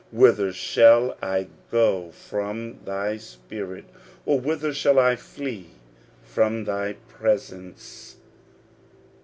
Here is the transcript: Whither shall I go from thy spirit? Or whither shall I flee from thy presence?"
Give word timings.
Whither 0.11 0.51
shall 0.51 1.15
I 1.21 1.47
go 1.71 2.09
from 2.09 2.79
thy 2.85 3.17
spirit? 3.17 3.85
Or 4.25 4.39
whither 4.39 4.73
shall 4.73 4.97
I 4.97 5.15
flee 5.15 5.67
from 6.23 6.63
thy 6.63 6.93
presence?" 7.07 8.17